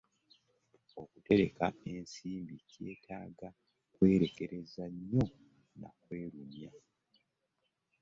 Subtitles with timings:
[1.01, 3.49] Okutereka ensimbi kyetaaga
[3.93, 5.25] kwerekereza nnyo
[5.79, 6.71] na kwerumya.